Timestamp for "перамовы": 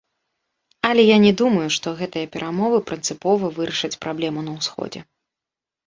2.37-2.83